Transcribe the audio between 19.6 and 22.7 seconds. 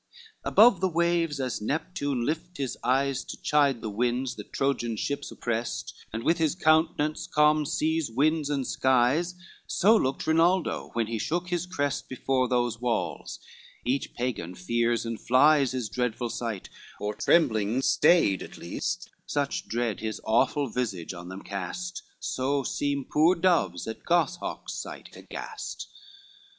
dread his awful visage on them cast. So